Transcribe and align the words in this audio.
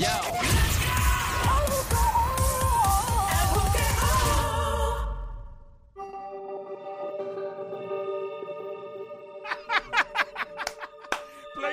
Play 0.00 0.08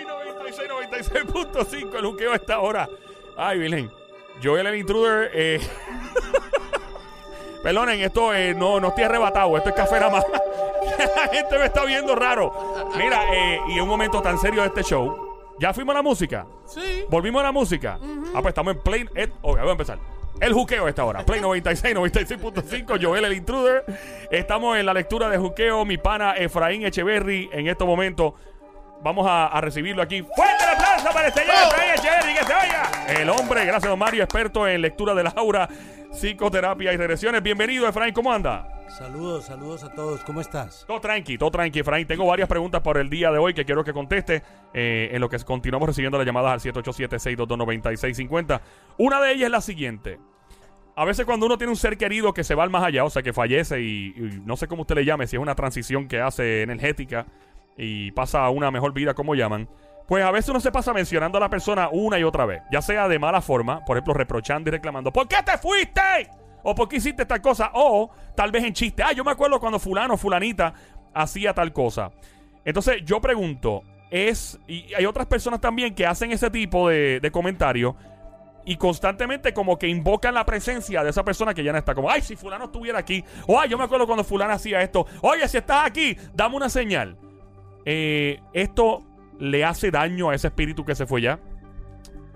96, 0.05 0.69
96.5, 0.69 1.95
el 1.95 2.05
juqueo 2.05 2.33
a 2.33 2.35
esta 2.35 2.59
hora. 2.59 2.89
Ay, 3.37 3.59
Vilén. 3.59 3.89
Joel 4.43 4.67
el 4.67 4.75
intruder. 4.75 5.31
Eh. 5.33 5.61
Perdonen, 7.63 8.01
esto 8.01 8.33
eh, 8.33 8.53
no, 8.53 8.81
no 8.81 8.89
estoy 8.89 9.05
arrebatado. 9.05 9.55
Esto 9.55 9.69
es 9.69 9.75
café 9.75 10.01
nada 10.01 10.11
más. 10.11 10.25
la 11.15 11.29
gente 11.29 11.57
me 11.57 11.65
está 11.65 11.85
viendo 11.85 12.13
raro. 12.13 12.51
Mira, 12.97 13.33
eh, 13.33 13.61
y 13.69 13.75
en 13.75 13.83
un 13.83 13.87
momento 13.87 14.21
tan 14.21 14.37
serio 14.37 14.63
de 14.63 14.67
este 14.67 14.83
show. 14.83 15.27
¿Ya 15.59 15.73
fuimos 15.73 15.93
a 15.93 15.97
la 15.97 16.03
música? 16.03 16.45
Sí. 16.65 17.05
¿Volvimos 17.09 17.41
a 17.41 17.45
la 17.45 17.51
música? 17.51 17.99
Ah, 18.33 18.41
pues 18.41 18.47
estamos 18.47 18.75
en 18.75 18.81
Play. 18.81 19.05
Eh, 19.15 19.27
ok, 19.41 19.59
voy 19.59 19.69
a 19.69 19.71
empezar. 19.71 19.97
El 20.39 20.53
juqueo 20.53 20.85
a 20.85 20.89
esta 20.89 21.03
hora. 21.03 21.25
Play 21.25 21.41
96, 21.41 21.95
96.5. 21.95 22.99
Joel 23.01 23.25
el 23.25 23.33
intruder. 23.33 23.83
Estamos 24.29 24.77
en 24.77 24.85
la 24.85 24.93
lectura 24.93 25.29
de 25.29 25.37
juqueo. 25.37 25.83
Mi 25.85 25.97
pana 25.97 26.33
Efraín 26.33 26.85
Echeverry 26.85 27.49
en 27.51 27.67
estos 27.67 27.87
momentos. 27.87 28.33
Vamos 29.01 29.25
a, 29.27 29.47
a 29.47 29.61
recibirlo 29.61 30.01
aquí. 30.03 30.21
¡Fuerte 30.35 30.63
el 30.63 30.69
aplauso 30.69 31.09
para 31.13 31.27
el 31.27 31.33
señor 31.33 31.55
Efraín 31.55 31.93
Echeverry! 31.95 32.33
¡Que 32.33 32.45
se 32.45 32.53
vaya! 32.53 32.83
El 33.19 33.29
hombre, 33.29 33.65
gracias 33.65 33.89
don 33.89 33.97
Mario, 33.99 34.23
experto 34.23 34.67
en 34.67 34.81
lectura 34.81 35.13
de 35.15 35.23
la 35.23 35.29
aura, 35.31 35.67
psicoterapia 36.11 36.93
y 36.93 36.97
regresiones. 36.97 37.41
Bienvenido, 37.41 37.87
Efraín. 37.87 38.13
¿Cómo 38.13 38.31
anda? 38.31 38.76
Saludos, 38.87 39.45
saludos 39.45 39.83
a 39.83 39.91
todos. 39.93 40.23
¿Cómo 40.23 40.41
estás? 40.41 40.85
Todo 40.87 40.99
tranqui, 41.01 41.37
todo 41.37 41.51
tranqui, 41.51 41.79
Efraín. 41.79 42.07
Tengo 42.07 42.25
varias 42.25 42.47
preguntas 42.47 42.81
por 42.81 42.97
el 42.97 43.09
día 43.09 43.31
de 43.31 43.37
hoy 43.37 43.53
que 43.53 43.65
quiero 43.65 43.83
que 43.83 43.93
conteste. 43.93 44.41
eh, 44.73 45.09
en 45.11 45.21
lo 45.21 45.29
que 45.29 45.37
continuamos 45.39 45.87
recibiendo 45.87 46.17
las 46.17 46.25
llamadas 46.25 46.65
al 46.65 46.73
787-622-9650. 46.73 48.61
Una 48.97 49.21
de 49.21 49.31
ellas 49.33 49.45
es 49.45 49.51
la 49.51 49.61
siguiente. 49.61 50.19
A 50.95 51.05
veces 51.05 51.25
cuando 51.25 51.45
uno 51.45 51.57
tiene 51.57 51.71
un 51.71 51.77
ser 51.77 51.97
querido 51.97 52.33
que 52.33 52.43
se 52.43 52.55
va 52.55 52.63
al 52.63 52.69
más 52.69 52.83
allá, 52.83 53.03
o 53.03 53.09
sea, 53.09 53.21
que 53.21 53.33
fallece 53.33 53.81
y, 53.81 54.13
y 54.15 54.41
no 54.45 54.57
sé 54.57 54.67
cómo 54.67 54.81
usted 54.81 54.95
le 54.95 55.05
llame, 55.05 55.27
si 55.27 55.35
es 55.35 55.41
una 55.41 55.53
transición 55.53 56.07
que 56.07 56.19
hace 56.21 56.63
energética 56.63 57.27
y 57.77 58.11
pasa 58.13 58.43
a 58.43 58.49
una 58.49 58.71
mejor 58.71 58.93
vida, 58.93 59.13
como 59.13 59.35
llaman, 59.35 59.69
pues 60.07 60.23
a 60.23 60.31
veces 60.31 60.49
uno 60.49 60.59
se 60.59 60.71
pasa 60.71 60.93
mencionando 60.93 61.37
a 61.37 61.41
la 61.41 61.49
persona 61.51 61.89
una 61.91 62.17
y 62.17 62.23
otra 62.23 62.45
vez, 62.47 62.63
ya 62.71 62.81
sea 62.81 63.07
de 63.07 63.19
mala 63.19 63.41
forma, 63.41 63.85
por 63.85 63.97
ejemplo, 63.97 64.15
reprochando 64.15 64.69
y 64.69 64.71
reclamando, 64.71 65.13
¿por 65.13 65.27
qué 65.27 65.37
te 65.45 65.55
fuiste? 65.59 66.01
O 66.63 66.75
¿por 66.75 66.87
qué 66.87 66.97
hiciste 66.97 67.25
tal 67.25 67.41
cosa? 67.41 67.71
O 67.73 68.09
tal 68.35 68.51
vez 68.51 68.63
en 68.63 68.73
chiste, 68.73 69.03
ah, 69.03 69.13
yo 69.13 69.23
me 69.23 69.31
acuerdo 69.31 69.59
cuando 69.59 69.79
fulano 69.79 70.17
fulanita 70.17 70.73
hacía 71.13 71.53
tal 71.53 71.73
cosa. 71.73 72.11
Entonces 72.65 73.03
yo 73.05 73.21
pregunto, 73.21 73.83
es, 74.11 74.59
y 74.67 74.93
hay 74.93 75.05
otras 75.05 75.27
personas 75.27 75.61
también 75.61 75.95
que 75.95 76.05
hacen 76.05 76.31
ese 76.31 76.49
tipo 76.49 76.89
de, 76.89 77.19
de 77.19 77.31
comentarios 77.31 77.95
y 78.67 78.75
constantemente 78.75 79.53
como 79.53 79.79
que 79.79 79.87
invocan 79.87 80.33
la 80.33 80.45
presencia 80.45 81.01
de 81.01 81.09
esa 81.09 81.23
persona 81.23 81.53
que 81.53 81.63
ya 81.63 81.71
no 81.71 81.77
está. 81.77 81.95
Como, 81.95 82.11
ay, 82.11 82.21
si 82.21 82.35
fulano 82.35 82.65
estuviera 82.65 82.99
aquí. 82.99 83.23
O, 83.47 83.57
ay, 83.57 83.69
yo 83.69 83.77
me 83.77 83.85
acuerdo 83.85 84.05
cuando 84.05 84.25
fulano 84.25 84.51
hacía 84.51 84.81
esto. 84.81 85.07
Oye, 85.21 85.47
si 85.47 85.55
estás 85.57 85.85
aquí, 85.85 86.17
dame 86.33 86.57
una 86.57 86.67
señal. 86.67 87.17
Eh, 87.85 88.41
esto 88.51 88.99
le 89.39 89.63
hace 89.63 89.89
daño 89.89 90.29
a 90.29 90.35
ese 90.35 90.47
espíritu 90.47 90.83
que 90.83 90.95
se 90.95 91.05
fue 91.05 91.21
ya. 91.21 91.39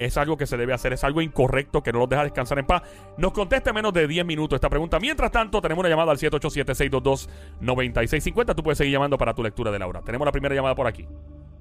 Es 0.02 0.18
algo 0.18 0.36
que 0.36 0.48
se 0.48 0.58
debe 0.58 0.74
hacer, 0.74 0.94
es 0.94 1.04
algo 1.04 1.22
incorrecto 1.22 1.84
que 1.84 1.94
no 1.94 2.00
los 2.00 2.10
deja 2.10 2.24
descansar 2.24 2.58
en 2.58 2.66
paz. 2.66 2.82
Nos 3.18 3.34
conteste 3.34 3.72
menos 3.72 3.94
de 3.94 4.08
10 4.08 4.26
minutos 4.26 4.58
esta 4.58 4.68
pregunta. 4.68 5.00
Mientras 5.00 5.32
tanto, 5.32 5.62
tenemos 5.62 5.82
una 5.82 5.90
llamada 5.90 6.12
al 6.12 6.18
787-622-9650. 6.18 8.56
Tú 8.56 8.64
puedes 8.64 8.80
seguir 8.80 8.94
llamando 8.94 9.20
para 9.20 9.36
tu 9.36 9.44
lectura 9.44 9.70
de 9.70 9.78
Laura. 9.78 10.02
Tenemos 10.02 10.26
la 10.26 10.32
primera 10.32 10.56
llamada 10.56 10.74
por 10.74 10.88
aquí. 10.88 11.08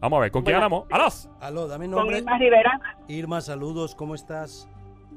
Vamos 0.01 0.17
a 0.17 0.21
ver, 0.21 0.31
¿con 0.31 0.43
quién 0.43 0.57
hablamos? 0.57 0.87
¡Alas! 0.91 1.29
Aló, 1.39 1.69
dame 1.69 1.91
Con. 1.91 2.11
Irma 2.11 2.39
Rivera. 2.39 2.81
Irma, 3.09 3.43
saludos, 3.43 3.95
¿cómo 3.95 4.15
estás? 4.15 4.67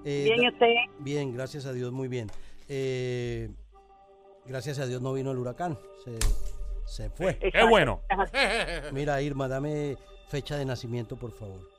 Eh, 0.04 0.24
Bien, 0.26 0.44
¿y 0.44 0.50
usted? 0.50 0.74
Bien, 1.00 1.34
gracias 1.34 1.66
a 1.66 1.72
Dios, 1.72 1.94
muy 1.94 2.10
bien. 2.10 2.30
Eh, 2.68 3.52
gracias 4.46 4.80
a 4.80 4.86
Dios 4.86 5.02
no 5.02 5.14
vino 5.14 5.32
el 5.32 5.38
huracán, 5.38 5.80
se, 6.04 6.20
se 6.86 7.10
fue. 7.10 7.40
¡Qué 7.40 7.64
bueno! 7.70 8.02
Mira, 8.92 9.22
Irma, 9.22 9.48
dame 9.48 9.96
fecha 10.28 10.58
de 10.58 10.66
nacimiento, 10.66 11.16
por 11.16 11.32
favor. 11.32 11.72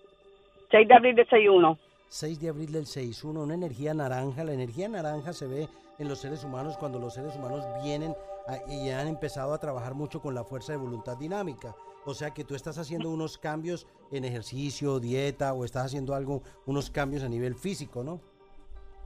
6 0.71 0.89
de 0.89 0.95
abril 0.95 1.15
de 1.17 1.25
61. 1.25 1.79
6 2.09 2.41
de 2.41 2.49
abril 2.49 2.73
del 2.73 2.87
6-1, 2.87 3.43
una 3.43 3.55
energía 3.55 3.93
naranja. 3.95 4.45
La 4.45 4.53
energía 4.53 4.89
naranja 4.89 5.33
se 5.33 5.47
ve 5.47 5.69
en 5.99 6.09
los 6.09 6.19
seres 6.21 6.45
humanos 6.45 6.77
cuando 6.77 6.99
los 6.99 7.15
seres 7.15 7.35
humanos 7.37 7.65
vienen 7.83 8.15
a- 8.47 8.71
y 8.71 8.91
han 8.91 9.09
empezado 9.09 9.53
a 9.55 9.59
trabajar 9.59 9.95
mucho 9.95 10.21
con 10.21 10.35
la 10.35 10.45
fuerza 10.45 10.73
de 10.73 10.79
voluntad 10.79 11.17
dinámica. 11.17 11.75
O 12.05 12.13
sea 12.15 12.31
que 12.31 12.45
tú 12.45 12.55
estás 12.55 12.77
haciendo 12.79 13.11
unos 13.11 13.39
cambios 13.39 13.87
en 14.13 14.25
ejercicio, 14.25 15.01
dieta 15.01 15.55
o 15.55 15.65
estás 15.65 15.87
haciendo 15.87 16.15
algo, 16.15 16.43
unos 16.67 16.91
cambios 16.91 17.23
a 17.25 17.29
nivel 17.29 17.55
físico, 17.55 18.05
¿no? 18.05 18.21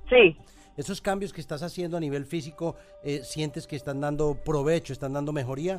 Sí. 0.08 0.36
Esos 0.76 1.00
cambios 1.00 1.32
que 1.32 1.40
estás 1.40 1.62
haciendo 1.62 1.96
a 1.96 2.00
nivel 2.00 2.24
físico, 2.24 2.74
eh, 3.02 3.20
¿sientes 3.24 3.66
que 3.66 3.76
están 3.76 4.00
dando 4.00 4.34
provecho, 4.44 4.92
están 4.92 5.12
dando 5.12 5.32
mejoría? 5.32 5.78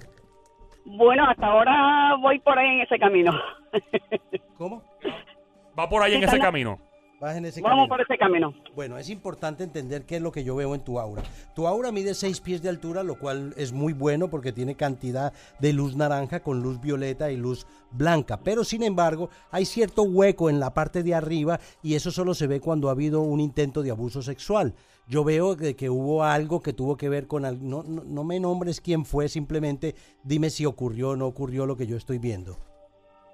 Bueno, 0.85 1.25
hasta 1.29 1.45
ahora 1.47 2.15
voy 2.21 2.39
por 2.39 2.57
ahí 2.57 2.75
en 2.75 2.81
ese 2.81 2.97
camino. 2.97 3.31
¿Cómo? 4.57 4.81
Va 5.79 5.87
por 5.87 6.03
ahí 6.03 6.13
en 6.15 6.23
ese 6.23 6.37
camino. 6.39 6.77
Vas 7.21 7.35
en 7.35 7.43
ese 7.45 7.61
Vamos 7.61 7.75
camino. 7.79 7.89
por 7.89 8.01
ese 8.01 8.17
camino. 8.17 8.53
Bueno, 8.75 8.97
es 8.97 9.09
importante 9.09 9.63
entender 9.65 10.05
qué 10.05 10.15
es 10.17 10.21
lo 10.21 10.31
que 10.31 10.43
yo 10.45 10.55
veo 10.55 10.73
en 10.73 10.81
tu 10.81 10.99
aura. 10.99 11.21
Tu 11.53 11.67
aura 11.67 11.91
mide 11.91 12.13
6 12.13 12.39
pies 12.39 12.61
de 12.61 12.69
altura, 12.69 13.03
lo 13.03 13.19
cual 13.19 13.53
es 13.57 13.73
muy 13.73 13.91
bueno 13.91 14.29
porque 14.29 14.53
tiene 14.53 14.75
cantidad 14.75 15.33
de 15.59 15.73
luz 15.73 15.97
naranja 15.97 16.41
con 16.41 16.61
luz 16.61 16.79
violeta 16.79 17.29
y 17.29 17.35
luz 17.35 17.67
blanca. 17.91 18.39
Pero 18.41 18.63
sin 18.63 18.83
embargo, 18.83 19.29
hay 19.51 19.65
cierto 19.65 20.03
hueco 20.03 20.49
en 20.49 20.61
la 20.61 20.73
parte 20.73 21.03
de 21.03 21.13
arriba 21.13 21.59
y 21.83 21.95
eso 21.95 22.09
solo 22.09 22.33
se 22.33 22.47
ve 22.47 22.61
cuando 22.61 22.87
ha 22.87 22.91
habido 22.93 23.19
un 23.21 23.41
intento 23.41 23.83
de 23.83 23.91
abuso 23.91 24.21
sexual. 24.21 24.73
Yo 25.05 25.25
veo 25.25 25.57
que, 25.57 25.75
que 25.75 25.89
hubo 25.89 26.23
algo 26.23 26.61
que 26.61 26.71
tuvo 26.71 26.95
que 26.95 27.09
ver 27.09 27.27
con... 27.27 27.43
al- 27.43 27.67
No, 27.67 27.83
no, 27.83 28.03
no 28.05 28.23
me 28.23 28.39
nombres 28.39 28.79
quién 28.79 29.03
fue, 29.03 29.27
simplemente 29.27 29.93
dime 30.23 30.49
si 30.49 30.65
ocurrió 30.65 31.09
o 31.09 31.15
no 31.17 31.25
ocurrió 31.27 31.65
lo 31.65 31.75
que 31.75 31.85
yo 31.87 31.97
estoy 31.97 32.17
viendo. 32.17 32.59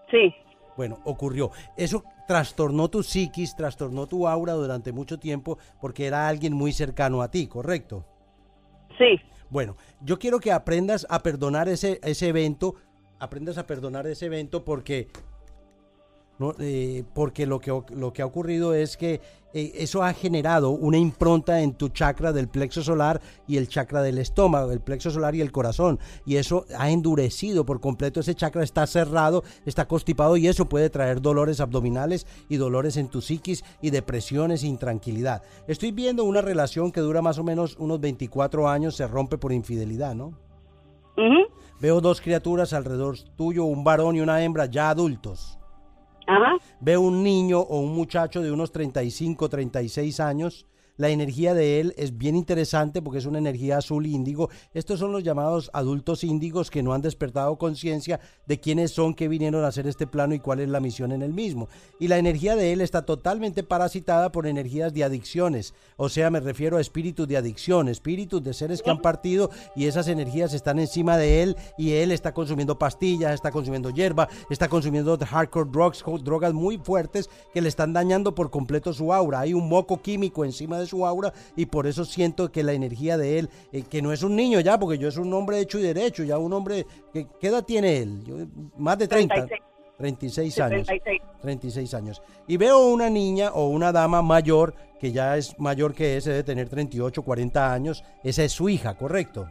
Sí. 0.09 0.33
Bueno, 0.75 0.99
ocurrió. 1.05 1.51
Eso 1.77 2.03
trastornó 2.27 2.89
tu 2.89 3.03
psiquis, 3.03 3.55
trastornó 3.55 4.07
tu 4.07 4.27
aura 4.27 4.53
durante 4.53 4.91
mucho 4.91 5.19
tiempo 5.19 5.57
porque 5.79 6.05
era 6.07 6.27
alguien 6.27 6.53
muy 6.53 6.71
cercano 6.71 7.21
a 7.21 7.29
ti, 7.29 7.47
¿correcto? 7.47 8.05
Sí. 8.97 9.19
Bueno, 9.49 9.77
yo 10.01 10.17
quiero 10.19 10.39
que 10.39 10.51
aprendas 10.51 11.05
a 11.09 11.21
perdonar 11.21 11.69
ese, 11.69 11.99
ese 12.03 12.29
evento, 12.29 12.75
aprendas 13.19 13.57
a 13.57 13.67
perdonar 13.67 14.07
ese 14.07 14.25
evento 14.25 14.65
porque, 14.65 15.07
no, 16.37 16.53
eh, 16.59 17.03
porque 17.13 17.45
lo, 17.45 17.59
que, 17.59 17.71
lo 17.95 18.11
que 18.11 18.21
ha 18.21 18.25
ocurrido 18.25 18.73
es 18.73 18.97
que 18.97 19.21
eh, 19.53 19.71
eso 19.75 20.03
ha 20.03 20.11
generado 20.11 20.71
una 20.71 20.97
impronta 20.97 21.61
en 21.61 21.75
tu 21.75 21.87
chakra 21.87 22.33
del 22.33 22.49
plexo 22.49 22.83
solar 22.83 23.21
y 23.47 23.55
el 23.55 23.69
chakra 23.69 24.01
del 24.01 24.17
estómago, 24.17 24.73
el 24.73 24.81
plexo 24.81 25.11
solar 25.11 25.33
y 25.33 25.39
el 25.39 25.53
corazón. 25.53 25.97
Y 26.25 26.35
eso 26.35 26.65
ha 26.77 26.89
endurecido 26.89 27.65
por 27.65 27.79
completo, 27.79 28.19
ese 28.19 28.35
chakra 28.35 28.63
está 28.63 28.85
cerrado, 28.85 29.45
está 29.65 29.87
constipado 29.87 30.35
y 30.35 30.49
eso 30.49 30.67
puede 30.67 30.89
traer 30.89 31.21
dolores 31.21 31.61
abdominales 31.61 32.27
y 32.49 32.57
dolores 32.57 32.97
en 32.97 33.07
tu 33.07 33.21
psiquis 33.21 33.63
y 33.81 33.91
depresiones 33.91 34.63
e 34.63 34.67
intranquilidad. 34.67 35.41
Estoy 35.69 35.91
viendo 35.91 36.25
una 36.25 36.41
relación 36.41 36.91
que 36.91 36.99
dura 36.99 37.21
más 37.21 37.37
o 37.39 37.43
menos 37.45 37.77
unos 37.79 38.01
24 38.01 38.67
años, 38.67 38.97
se 38.97 39.07
rompe 39.07 39.37
por 39.37 39.53
infidelidad, 39.53 40.15
¿no? 40.15 40.37
Veo 41.79 42.01
dos 42.01 42.19
criaturas 42.19 42.73
alrededor 42.73 43.17
tuyo, 43.37 43.63
un 43.63 43.85
varón 43.85 44.17
y 44.17 44.19
una 44.19 44.43
hembra 44.43 44.65
ya 44.65 44.89
adultos. 44.89 45.59
Ajá. 46.27 46.57
Veo 46.79 47.01
un 47.01 47.23
niño 47.23 47.59
o 47.59 47.79
un 47.79 47.95
muchacho 47.95 48.41
de 48.41 48.51
unos 48.51 48.71
35, 48.71 49.49
36 49.49 50.19
años. 50.19 50.65
La 50.97 51.09
energía 51.09 51.53
de 51.53 51.81
él 51.81 51.93
es 51.97 52.17
bien 52.17 52.35
interesante 52.35 53.01
porque 53.01 53.19
es 53.19 53.25
una 53.25 53.39
energía 53.39 53.77
azul 53.77 54.05
índigo. 54.05 54.49
Estos 54.73 54.99
son 54.99 55.11
los 55.11 55.23
llamados 55.23 55.69
adultos 55.73 56.23
índigos 56.23 56.71
que 56.71 56.83
no 56.83 56.93
han 56.93 57.01
despertado 57.01 57.57
conciencia 57.57 58.21
de 58.45 58.61
quiénes 58.61 58.91
son, 58.91 59.13
que 59.13 59.27
vinieron 59.27 59.65
a 59.65 59.67
hacer 59.67 59.87
este 59.87 60.07
plano 60.07 60.35
y 60.35 60.39
cuál 60.39 60.61
es 60.61 60.69
la 60.69 60.79
misión 60.79 61.11
en 61.11 61.21
el 61.21 61.33
mismo. 61.33 61.67
Y 61.99 62.07
la 62.07 62.17
energía 62.17 62.55
de 62.55 62.71
él 62.71 62.79
está 62.79 63.05
totalmente 63.05 63.63
parasitada 63.63 64.31
por 64.31 64.47
energías 64.47 64.93
de 64.93 65.03
adicciones. 65.03 65.73
O 65.97 66.07
sea, 66.07 66.29
me 66.29 66.39
refiero 66.39 66.77
a 66.77 66.81
espíritus 66.81 67.27
de 67.27 67.37
adicción, 67.37 67.89
espíritus 67.89 68.41
de 68.41 68.53
seres 68.53 68.81
que 68.81 68.89
han 68.89 69.01
partido 69.01 69.49
y 69.75 69.87
esas 69.87 70.07
energías 70.07 70.53
están 70.53 70.79
encima 70.79 71.17
de 71.17 71.43
él 71.43 71.57
y 71.77 71.91
él 71.91 72.11
está 72.11 72.33
consumiendo 72.33 72.79
pastillas, 72.79 73.33
está 73.33 73.51
consumiendo 73.51 73.89
hierba, 73.89 74.29
está 74.49 74.69
consumiendo 74.69 75.17
hardcore 75.17 75.69
drugs, 75.69 76.03
drogas 76.23 76.53
muy 76.53 76.77
fuertes 76.77 77.29
que 77.53 77.61
le 77.61 77.67
están 77.67 77.91
dañando 77.91 78.33
por 78.33 78.49
completo 78.49 78.93
su 78.93 79.13
aura. 79.13 79.41
Hay 79.41 79.53
un 79.53 79.67
moco 79.67 80.01
químico 80.01 80.45
encima 80.45 80.79
de 80.79 80.84
su 80.85 81.05
aura 81.05 81.33
y 81.55 81.65
por 81.65 81.87
eso 81.87 82.05
siento 82.05 82.51
que 82.51 82.63
la 82.63 82.73
energía 82.73 83.17
de 83.17 83.39
él, 83.39 83.49
eh, 83.71 83.83
que 83.89 84.01
no 84.01 84.11
es 84.11 84.23
un 84.23 84.35
niño 84.35 84.59
ya, 84.59 84.77
porque 84.79 84.97
yo 84.97 85.07
es 85.07 85.17
un 85.17 85.33
hombre 85.33 85.59
hecho 85.59 85.79
y 85.79 85.83
derecho, 85.83 86.23
ya 86.23 86.37
un 86.37 86.53
hombre, 86.53 86.85
que, 87.13 87.27
¿qué 87.39 87.47
edad 87.47 87.63
tiene 87.63 87.97
él? 87.97 88.23
Yo- 88.23 88.35
más 88.77 88.97
de 88.97 89.07
30. 89.07 89.33
36. 89.35 89.61
36 89.97 90.59
años. 90.59 90.87
36. 90.87 91.21
36 91.41 91.93
años. 91.93 92.21
Y 92.47 92.57
veo 92.57 92.87
una 92.87 93.09
niña 93.09 93.51
o 93.53 93.69
una 93.69 93.91
dama 93.91 94.21
mayor, 94.21 94.73
que 94.99 95.11
ya 95.11 95.37
es 95.37 95.57
mayor 95.59 95.93
que 95.93 96.17
ese, 96.17 96.31
debe 96.31 96.43
tener 96.43 96.67
38, 96.69 97.21
40 97.23 97.71
años. 97.73 98.03
Esa 98.23 98.43
es 98.43 98.51
su 98.51 98.67
hija, 98.67 98.95
¿correcto? 98.95 99.47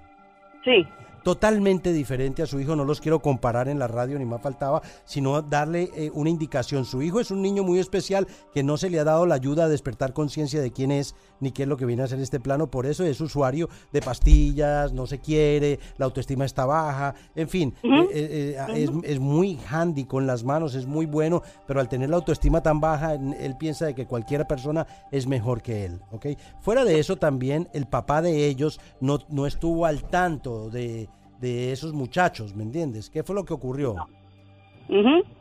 Sí. 0.65 0.85
Totalmente 1.25 1.93
diferente 1.93 2.43
a 2.43 2.47
su 2.47 2.61
hijo. 2.61 2.77
No 2.77 2.85
los 2.85 3.01
quiero 3.01 3.21
comparar 3.21 3.69
en 3.69 3.79
la 3.81 3.89
radio, 3.89 4.19
ni 4.19 4.25
más 4.25 4.43
faltaba, 4.43 4.83
sino 5.05 5.43
darle 5.43 5.91
eh, 5.97 6.11
una 6.15 6.31
indicación. 6.31 6.85
Su 6.85 7.03
hijo 7.03 7.19
es 7.19 7.31
un 7.31 7.43
niño 7.43 7.65
muy 7.65 7.81
especial 7.81 8.29
que 8.53 8.63
no 8.63 8.77
se 8.77 8.91
le 8.91 9.01
ha 9.01 9.05
dado 9.05 9.27
la 9.27 9.35
ayuda 9.35 9.65
a 9.65 9.69
despertar 9.69 10.13
conciencia 10.13 10.61
de 10.61 10.71
quién 10.71 10.93
es 10.93 11.17
ni 11.41 11.51
qué 11.51 11.65
es 11.65 11.69
lo 11.69 11.77
que 11.77 11.87
viene 11.87 12.03
a 12.03 12.05
hacer 12.05 12.21
este 12.21 12.39
plano. 12.39 12.71
Por 12.71 12.87
eso 12.87 13.05
es 13.05 13.21
usuario 13.21 13.69
de 13.93 14.01
pastillas, 14.01 14.93
no 14.93 15.07
se 15.07 15.19
quiere, 15.19 15.81
la 15.97 16.05
autoestima 16.05 16.45
está 16.45 16.67
baja, 16.67 17.15
en 17.35 17.49
fin, 17.49 17.75
eh, 17.83 18.09
eh, 18.13 18.67
es, 18.77 18.91
es 19.03 19.19
muy 19.19 19.59
handy 19.69 20.05
con 20.05 20.27
las 20.27 20.45
manos, 20.45 20.75
es 20.75 20.87
muy 20.87 21.07
bueno, 21.07 21.43
pero 21.67 21.81
al 21.81 21.89
tener 21.89 22.11
la 22.11 22.17
autoestima 22.17 22.63
tan 22.63 22.81
baja, 22.81 23.15
él 23.15 23.57
piensa 23.59 23.87
de 23.87 23.95
que 23.95 24.07
cualquier 24.07 24.47
persona 24.47 24.87
es 25.11 25.27
mejor 25.27 25.63
que 25.63 25.87
él. 25.87 26.01
¿ok? 26.13 26.27
Fuera 26.61 26.85
de 26.85 26.99
eso, 26.99 27.17
también 27.17 27.69
el 27.73 27.87
papá 27.87 28.23
de 28.23 28.47
ellos 28.47 28.81
no, 29.01 29.19
no 29.29 29.47
estuvo 29.47 29.87
al 29.87 30.05
tanto 30.05 30.71
de, 30.71 31.09
de 31.45 31.73
esos 31.73 31.93
muchachos, 31.93 32.55
¿me 32.55 32.63
entiendes? 32.63 33.11
¿Qué 33.11 33.23
fue 33.23 33.35
lo 33.35 33.45
que 33.45 33.53
ocurrió? 33.55 33.95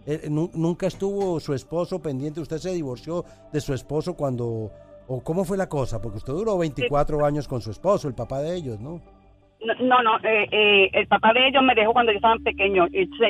Eh, 0.06 0.28
nu- 0.30 0.52
nunca 0.54 0.88
estuvo 0.88 1.40
su 1.40 1.54
esposo 1.54 2.02
pendiente, 2.02 2.40
usted 2.42 2.58
se 2.58 2.72
divorció 2.74 3.26
de 3.52 3.62
su 3.62 3.74
esposo 3.74 4.16
cuando... 4.16 4.72
¿O 5.08 5.22
cómo 5.22 5.44
fue 5.44 5.58
la 5.58 5.68
cosa? 5.68 6.02
Porque 6.02 6.18
usted 6.20 6.32
duró 6.34 6.58
24 6.58 7.26
años 7.26 7.48
con 7.48 7.62
su 7.62 7.72
esposo, 7.72 8.08
el 8.08 8.14
papá 8.16 8.42
de 8.42 8.56
ellos, 8.56 8.80
¿no? 8.80 9.02
No, 9.82 10.02
no, 10.04 10.18
eh, 10.24 10.48
eh, 10.52 10.90
el 10.94 11.08
papá 11.08 11.32
de 11.34 11.48
ellos 11.48 11.62
me 11.64 11.74
dejó 11.76 11.92
cuando 11.94 12.12
yo 12.12 12.18
estaba 12.18 12.36
pequeño. 12.44 12.86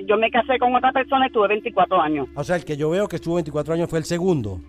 Yo 0.07 0.17
me 0.17 0.29
casé 0.31 0.57
con 0.59 0.73
otra 0.75 0.91
persona 0.91 1.27
y 1.27 1.31
tuve 1.31 1.47
24 1.47 1.99
años. 2.01 2.27
O 2.35 2.43
sea, 2.43 2.55
el 2.57 2.65
que 2.65 2.75
yo 2.77 2.89
veo 2.91 3.07
que 3.07 3.15
estuvo 3.17 3.35
24 3.35 3.73
años 3.73 3.89
fue 3.89 3.99
el 3.99 4.05
segundo. 4.05 4.59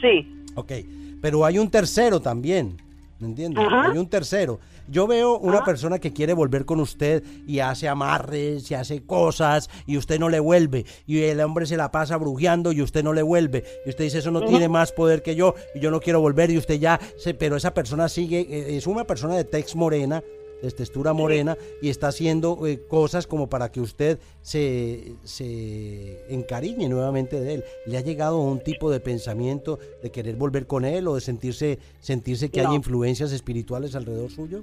Sí. 0.00 0.26
Ok, 0.54 0.72
pero 1.20 1.44
hay 1.44 1.58
un 1.58 1.70
tercero 1.70 2.20
también, 2.20 2.76
¿me 3.18 3.28
entiendes? 3.28 3.64
Ajá. 3.64 3.90
Hay 3.90 3.98
un 3.98 4.08
tercero. 4.08 4.60
Yo 4.88 5.06
veo 5.06 5.38
una 5.38 5.64
persona 5.64 5.98
que 5.98 6.12
quiere 6.12 6.32
volver 6.32 6.64
con 6.64 6.80
usted 6.80 7.22
y 7.46 7.58
hace 7.58 7.88
amarres 7.88 8.70
y 8.70 8.74
hace 8.74 9.04
cosas 9.04 9.68
y 9.86 9.96
usted 9.98 10.18
no 10.18 10.28
le 10.28 10.40
vuelve. 10.40 10.86
Y 11.06 11.20
el 11.22 11.40
hombre 11.40 11.66
se 11.66 11.76
la 11.76 11.90
pasa 11.90 12.16
brujeando 12.16 12.72
y 12.72 12.80
usted 12.80 13.04
no 13.04 13.12
le 13.12 13.22
vuelve. 13.22 13.64
Y 13.84 13.90
usted 13.90 14.04
dice, 14.04 14.18
eso 14.18 14.30
no 14.30 14.44
tiene 14.44 14.68
más 14.68 14.92
poder 14.92 15.22
que 15.22 15.34
yo 15.34 15.54
y 15.74 15.80
yo 15.80 15.90
no 15.90 16.00
quiero 16.00 16.20
volver 16.20 16.50
y 16.50 16.58
usted 16.58 16.78
ya, 16.78 16.98
se, 17.18 17.34
pero 17.34 17.56
esa 17.56 17.74
persona 17.74 18.08
sigue, 18.08 18.40
eh, 18.40 18.76
es 18.76 18.86
una 18.86 19.04
persona 19.04 19.36
de 19.36 19.44
tex 19.44 19.76
morena, 19.76 20.22
de 20.62 20.70
textura 20.70 21.12
morena 21.12 21.56
y 21.80 21.88
está 21.88 22.08
haciendo 22.08 22.66
eh, 22.66 22.80
cosas 22.88 23.26
como 23.26 23.48
para 23.48 23.70
que 23.70 23.80
usted 23.80 24.18
se, 24.42 25.12
se 25.24 26.32
encariñe 26.32 26.88
nuevamente 26.88 27.40
de 27.40 27.54
él. 27.54 27.64
¿Le 27.86 27.98
ha 27.98 28.00
llegado 28.00 28.40
un 28.40 28.60
tipo 28.60 28.90
de 28.90 29.00
pensamiento 29.00 29.78
de 30.02 30.10
querer 30.10 30.36
volver 30.36 30.66
con 30.66 30.84
él 30.84 31.06
o 31.08 31.14
de 31.14 31.20
sentirse, 31.20 31.78
sentirse 32.00 32.50
que 32.50 32.62
No. 32.62 32.70
hay 32.70 32.76
influencias 32.76 33.32
espirituales 33.32 33.94
alrededor 33.94 34.30
suyo? 34.30 34.62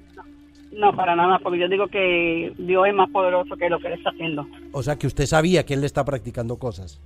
No, 0.72 0.94
para 0.94 1.16
nada, 1.16 1.40
porque 1.40 1.60
yo 1.60 1.70
digo 1.70 1.88
que 1.88 2.52
Dios 2.58 2.88
es 2.88 2.94
más 2.94 3.10
poderoso 3.10 3.56
que 3.56 3.70
lo 3.70 3.80
que 3.80 3.88
él 3.88 3.94
está 3.94 4.10
haciendo. 4.10 4.46
O 4.74 4.84
sea 4.84 4.98
que 4.98 5.08
usted 5.08 5.26
sabía 5.26 5.66
que 5.66 5.74
él 5.74 5.82
le 5.82 5.88
está 5.88 6.04
practicando 6.04 6.58
cosas. 6.58 7.00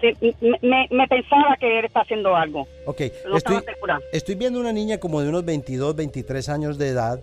Sí, 0.00 0.12
me, 0.40 1.08
pensaba 1.08 1.56
que 1.58 1.78
él 1.78 1.84
está 1.86 2.00
haciendo 2.00 2.34
algo. 2.36 2.66
Ok, 2.84 3.02
estoy 4.12 4.34
viendo 4.34 4.60
una 4.60 4.72
niña 4.72 4.98
como 4.98 5.22
de 5.22 5.28
unos 5.28 5.44
22, 5.44 5.96
23 5.96 6.48
años 6.48 6.78
de 6.78 6.88
edad 6.88 7.20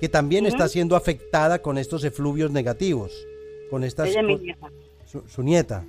que 0.00 0.08
también 0.08 0.46
está 0.46 0.68
siendo 0.68 0.96
afectada 0.96 1.60
con 1.62 1.78
estos 1.78 2.04
efluvios 2.04 2.50
negativos, 2.50 3.12
con 3.70 3.84
estas... 3.84 4.08
Ella 4.08 4.20
es 4.20 4.26
mi 4.26 4.36
nieta. 4.36 4.70
su- 5.06 5.22
su 5.26 5.42
nieta. 5.42 5.84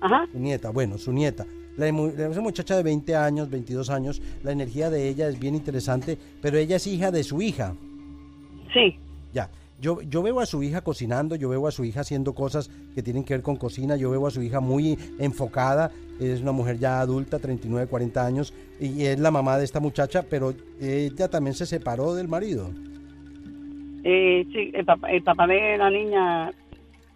Ajá. 0.00 0.26
Su 0.32 0.38
nieta, 0.38 0.70
bueno, 0.70 0.98
su 0.98 1.12
nieta. 1.12 1.46
La- 1.76 1.88
esa 1.88 2.40
muchacha 2.40 2.76
de 2.76 2.82
20 2.82 3.14
años, 3.16 3.50
22 3.50 3.90
años, 3.90 4.22
la 4.42 4.52
energía 4.52 4.88
de 4.90 5.08
ella 5.08 5.28
es 5.28 5.38
bien 5.38 5.54
interesante, 5.54 6.16
pero 6.40 6.56
ella 6.58 6.76
es 6.76 6.86
hija 6.86 7.10
de 7.10 7.22
su 7.24 7.42
hija. 7.42 7.74
Sí. 8.72 8.98
Ya, 9.34 9.50
yo, 9.80 10.00
yo 10.02 10.22
veo 10.22 10.40
a 10.40 10.46
su 10.46 10.62
hija 10.62 10.80
cocinando, 10.82 11.34
yo 11.36 11.48
veo 11.50 11.66
a 11.66 11.70
su 11.70 11.84
hija 11.84 12.00
haciendo 12.00 12.34
cosas 12.34 12.70
que 12.94 13.02
tienen 13.02 13.24
que 13.24 13.34
ver 13.34 13.42
con 13.42 13.56
cocina, 13.56 13.96
yo 13.96 14.10
veo 14.10 14.26
a 14.26 14.30
su 14.30 14.42
hija 14.42 14.60
muy 14.60 14.98
enfocada, 15.18 15.90
es 16.18 16.40
una 16.40 16.52
mujer 16.52 16.78
ya 16.78 17.00
adulta, 17.00 17.38
39, 17.38 17.86
40 17.86 18.24
años, 18.24 18.54
y 18.80 19.04
es 19.04 19.18
la 19.20 19.30
mamá 19.30 19.58
de 19.58 19.64
esta 19.64 19.80
muchacha, 19.80 20.22
pero 20.28 20.54
ella 20.80 21.28
también 21.28 21.54
se 21.54 21.66
separó 21.66 22.14
del 22.14 22.28
marido. 22.28 22.70
Eh, 24.08 24.46
sí, 24.52 24.70
el 24.72 24.84
papá, 24.84 25.10
el 25.10 25.22
papá 25.24 25.48
de 25.48 25.76
la 25.76 25.90
niña, 25.90 26.52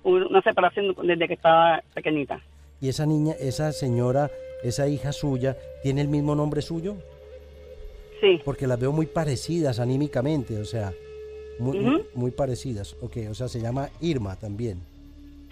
una 0.03 0.43
separación 0.43 0.93
desde 1.05 1.29
que 1.29 1.35
estaba 1.35 1.81
pequeñita. 1.95 2.41
Y 2.81 2.89
esa 2.89 3.07
niña, 3.07 3.35
esa 3.39 3.71
señora, 3.71 4.29
esa 4.65 4.89
hija 4.89 5.13
suya, 5.13 5.57
¿tiene 5.85 6.01
el 6.01 6.09
mismo 6.09 6.35
nombre 6.35 6.63
suyo? 6.63 6.97
Sí. 8.21 8.39
porque 8.45 8.67
las 8.67 8.79
veo 8.79 8.93
muy 8.93 9.07
parecidas 9.07 9.81
anímicamente, 9.81 10.59
o 10.59 10.65
sea, 10.67 10.93
muy, 11.59 12.05
muy 12.15 12.31
parecidas. 12.31 12.95
Ok, 13.01 13.17
o 13.31 13.35
sea, 13.35 13.49
se 13.49 13.61
llama 13.61 13.89
Irma 14.01 14.37
también. 14.37 14.81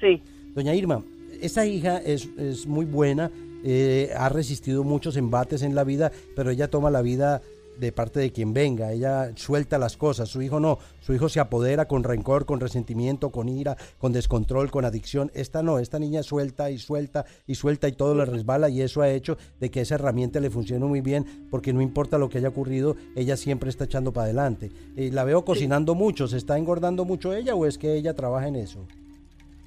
Sí. 0.00 0.20
Doña 0.54 0.74
Irma, 0.74 1.02
esta 1.40 1.64
hija 1.64 1.96
es, 1.98 2.28
es 2.36 2.66
muy 2.66 2.84
buena, 2.84 3.30
eh, 3.64 4.10
ha 4.14 4.28
resistido 4.28 4.84
muchos 4.84 5.16
embates 5.16 5.62
en 5.62 5.74
la 5.74 5.84
vida, 5.84 6.12
pero 6.36 6.50
ella 6.50 6.68
toma 6.68 6.90
la 6.90 7.00
vida 7.00 7.40
de 7.78 7.92
parte 7.92 8.20
de 8.20 8.32
quien 8.32 8.52
venga, 8.52 8.92
ella 8.92 9.30
suelta 9.36 9.78
las 9.78 9.96
cosas, 9.96 10.28
su 10.28 10.42
hijo 10.42 10.60
no, 10.60 10.78
su 11.00 11.14
hijo 11.14 11.28
se 11.28 11.40
apodera 11.40 11.86
con 11.86 12.04
rencor, 12.04 12.44
con 12.44 12.60
resentimiento, 12.60 13.30
con 13.30 13.48
ira, 13.48 13.76
con 13.98 14.12
descontrol, 14.12 14.70
con 14.70 14.84
adicción, 14.84 15.30
esta 15.34 15.62
no, 15.62 15.78
esta 15.78 15.98
niña 15.98 16.22
suelta 16.22 16.70
y 16.70 16.78
suelta 16.78 17.24
y 17.46 17.54
suelta 17.54 17.88
y 17.88 17.92
todo 17.92 18.14
le 18.14 18.24
resbala 18.24 18.68
y 18.68 18.82
eso 18.82 19.02
ha 19.02 19.10
hecho 19.10 19.38
de 19.60 19.70
que 19.70 19.80
esa 19.80 19.94
herramienta 19.94 20.40
le 20.40 20.50
funcione 20.50 20.84
muy 20.84 21.00
bien 21.00 21.46
porque 21.50 21.72
no 21.72 21.80
importa 21.80 22.18
lo 22.18 22.28
que 22.28 22.38
haya 22.38 22.48
ocurrido, 22.48 22.96
ella 23.16 23.36
siempre 23.36 23.70
está 23.70 23.84
echando 23.84 24.12
para 24.12 24.24
adelante. 24.24 24.70
Eh, 24.96 25.10
la 25.12 25.24
veo 25.24 25.44
cocinando 25.44 25.94
mucho, 25.94 26.26
¿se 26.26 26.36
está 26.36 26.58
engordando 26.58 27.04
mucho 27.04 27.32
ella 27.32 27.54
o 27.54 27.66
es 27.66 27.78
que 27.78 27.94
ella 27.94 28.14
trabaja 28.14 28.48
en 28.48 28.56
eso? 28.56 28.86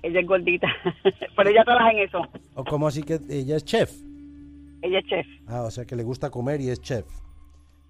Ella 0.03 0.19
es 0.19 0.27
gordita, 0.27 0.67
pero 1.37 1.49
ella 1.49 1.63
trabaja 1.63 1.91
en 1.91 1.99
eso. 1.99 2.19
¿O 2.55 2.63
cómo 2.63 2.87
así 2.87 3.03
que 3.03 3.19
ella 3.29 3.55
es 3.55 3.63
chef? 3.63 3.91
Ella 4.81 4.99
es 4.99 5.05
chef. 5.05 5.27
Ah, 5.47 5.61
o 5.61 5.71
sea 5.71 5.85
que 5.85 5.95
le 5.95 6.03
gusta 6.03 6.29
comer 6.29 6.59
y 6.59 6.69
es 6.69 6.81
chef. 6.81 7.05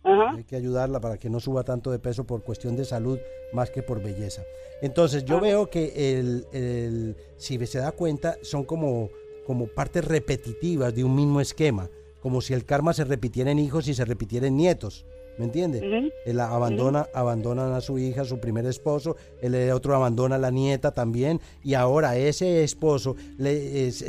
Ajá. 0.03 0.31
Hay 0.35 0.43
que 0.43 0.55
ayudarla 0.55 0.99
para 0.99 1.17
que 1.17 1.29
no 1.29 1.39
suba 1.39 1.63
tanto 1.63 1.91
de 1.91 1.99
peso 1.99 2.25
por 2.25 2.43
cuestión 2.43 2.75
de 2.75 2.85
salud 2.85 3.19
más 3.53 3.69
que 3.69 3.83
por 3.83 4.01
belleza. 4.01 4.43
Entonces 4.81 5.25
yo 5.25 5.39
veo 5.39 5.69
que 5.69 6.17
el, 6.19 6.47
el- 6.53 7.15
si 7.37 7.63
se 7.67 7.79
da 7.79 7.91
cuenta 7.91 8.37
son 8.41 8.63
como, 8.63 9.09
como 9.45 9.67
partes 9.67 10.03
repetitivas 10.05 10.95
de 10.95 11.03
un 11.03 11.15
mismo 11.15 11.39
esquema, 11.41 11.89
como 12.21 12.41
si 12.41 12.53
el 12.53 12.65
karma 12.65 12.93
se 12.93 13.03
repitiera 13.03 13.51
en 13.51 13.59
hijos 13.59 13.87
y 13.87 13.93
se 13.93 14.05
repitiera 14.05 14.47
en 14.47 14.57
nietos. 14.57 15.05
¿Me 15.37 15.45
entiende? 15.45 15.79
Él 16.25 16.39
abandona, 16.39 17.07
abandonan 17.13 17.71
a 17.73 17.81
su 17.81 17.97
hija, 17.97 18.25
su 18.25 18.39
primer 18.39 18.65
esposo, 18.65 19.15
el 19.41 19.71
otro 19.71 19.95
abandona 19.95 20.35
a 20.35 20.39
la 20.39 20.51
nieta 20.51 20.91
también, 20.91 21.39
y 21.63 21.73
ahora 21.73 22.17
ese 22.17 22.63
esposo, 22.63 23.15
le, 23.37 23.87
es, 23.87 24.01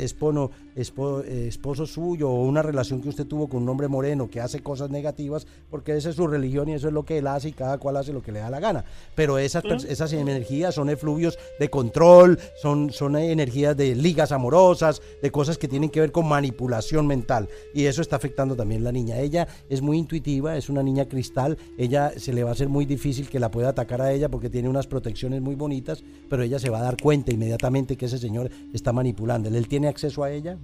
espo- 0.75 1.23
esposo 1.25 1.85
suyo 1.85 2.29
o 2.29 2.43
una 2.45 2.61
relación 2.61 3.01
que 3.01 3.09
usted 3.09 3.25
tuvo 3.25 3.47
con 3.47 3.63
un 3.63 3.69
hombre 3.69 3.87
moreno 3.87 4.29
que 4.29 4.41
hace 4.41 4.61
cosas 4.61 4.89
negativas, 4.89 5.45
porque 5.69 5.95
esa 5.95 6.09
es 6.09 6.15
su 6.15 6.27
religión 6.27 6.69
y 6.69 6.73
eso 6.73 6.87
es 6.87 6.93
lo 6.93 7.03
que 7.03 7.17
él 7.17 7.27
hace 7.27 7.49
y 7.49 7.53
cada 7.53 7.77
cual 7.77 7.97
hace 7.97 8.13
lo 8.13 8.21
que 8.21 8.31
le 8.31 8.39
da 8.39 8.49
la 8.49 8.59
gana. 8.59 8.85
Pero 9.15 9.37
esas, 9.37 9.63
esas 9.85 10.13
energías 10.13 10.75
son 10.75 10.89
efluvios 10.89 11.37
de 11.59 11.69
control, 11.69 12.39
son, 12.61 12.91
son 12.91 13.15
energías 13.15 13.75
de 13.75 13.95
ligas 13.95 14.31
amorosas, 14.31 15.01
de 15.21 15.31
cosas 15.31 15.57
que 15.57 15.67
tienen 15.67 15.89
que 15.89 15.99
ver 15.99 16.11
con 16.11 16.27
manipulación 16.27 17.07
mental, 17.07 17.49
y 17.73 17.85
eso 17.85 18.01
está 18.01 18.15
afectando 18.15 18.55
también 18.55 18.83
la 18.83 18.91
niña. 18.91 19.19
Ella 19.19 19.47
es 19.69 19.81
muy 19.81 19.97
intuitiva, 19.97 20.57
es 20.57 20.69
una 20.69 20.83
niña 20.83 21.07
cristal, 21.07 21.57
ella 21.77 22.11
se 22.17 22.33
le 22.33 22.43
va 22.43 22.51
a 22.51 22.53
hacer 22.53 22.69
muy 22.69 22.85
difícil 22.85 23.29
que 23.29 23.39
la 23.39 23.51
pueda 23.51 23.69
atacar 23.69 24.01
a 24.01 24.11
ella 24.11 24.29
porque 24.29 24.49
tiene 24.49 24.69
unas 24.69 24.87
protecciones 24.87 25.41
muy 25.41 25.55
bonitas, 25.55 26.03
pero 26.29 26.43
ella 26.43 26.59
se 26.59 26.69
va 26.69 26.79
a 26.79 26.83
dar 26.83 26.97
cuenta 27.01 27.31
inmediatamente 27.31 27.97
que 27.97 28.05
ese 28.05 28.17
señor 28.17 28.49
está 28.73 28.93
manipulando. 28.93 29.49
¿Él 29.49 29.67
tiene 29.67 29.87
acceso 29.87 30.23
a 30.23 30.31
ella? 30.31 30.57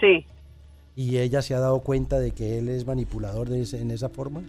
Sí. 0.00 0.24
¿Y 0.96 1.18
ella 1.18 1.42
se 1.42 1.54
ha 1.54 1.60
dado 1.60 1.80
cuenta 1.80 2.18
de 2.18 2.32
que 2.32 2.58
él 2.58 2.68
es 2.68 2.86
manipulador 2.86 3.48
de 3.48 3.62
ese- 3.62 3.80
en 3.80 3.90
esa 3.90 4.08
forma? 4.08 4.42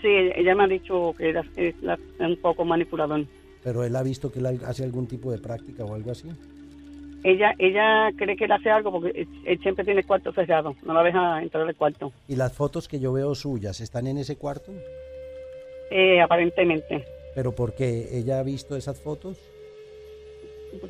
Sí, 0.00 0.08
ella 0.08 0.54
me 0.54 0.64
ha 0.64 0.66
dicho 0.66 1.14
que 1.16 1.28
era, 1.28 1.44
es 1.56 1.74
la- 1.82 1.98
un 2.18 2.36
poco 2.40 2.64
manipulador. 2.64 3.24
Pero 3.62 3.84
él 3.84 3.94
ha 3.94 4.02
visto 4.02 4.32
que 4.32 4.40
él 4.40 4.46
hace 4.66 4.82
algún 4.82 5.06
tipo 5.06 5.30
de 5.30 5.38
práctica 5.38 5.84
o 5.84 5.94
algo 5.94 6.10
así. 6.10 6.28
Ella 7.24 7.52
ella 7.58 8.10
cree 8.16 8.34
que 8.34 8.46
él 8.46 8.52
hace 8.52 8.68
algo 8.68 8.90
porque 8.90 9.10
él, 9.20 9.28
él 9.44 9.58
siempre 9.60 9.84
tiene 9.84 10.00
el 10.00 10.06
cuarto 10.06 10.32
cerrado. 10.32 10.74
No 10.84 10.92
la 10.92 11.04
deja 11.04 11.40
entrar 11.40 11.68
al 11.68 11.76
cuarto. 11.76 12.12
¿Y 12.26 12.34
las 12.34 12.52
fotos 12.52 12.88
que 12.88 12.98
yo 12.98 13.12
veo 13.12 13.34
suyas 13.36 13.80
están 13.80 14.08
en 14.08 14.18
ese 14.18 14.36
cuarto? 14.36 14.72
Eh, 15.92 16.20
aparentemente. 16.20 17.04
¿Pero 17.34 17.52
por 17.54 17.74
qué? 17.74 18.08
¿Ella 18.18 18.40
ha 18.40 18.42
visto 18.42 18.74
esas 18.76 19.00
fotos? 19.00 19.38